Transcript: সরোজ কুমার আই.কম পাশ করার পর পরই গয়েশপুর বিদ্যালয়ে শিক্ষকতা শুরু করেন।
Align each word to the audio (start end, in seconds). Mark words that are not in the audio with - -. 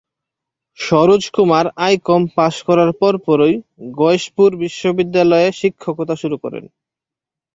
সরোজ 0.77 1.23
কুমার 1.35 1.65
আই.কম 1.79 2.21
পাশ 2.37 2.55
করার 2.67 2.91
পর 2.93 3.13
পরই 3.25 3.55
গয়েশপুর 3.95 4.49
বিদ্যালয়ে 4.97 5.47
শিক্ষকতা 5.59 6.15
শুরু 6.21 6.37
করেন। 6.43 6.63